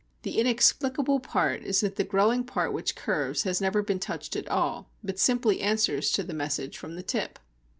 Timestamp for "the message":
6.23-6.75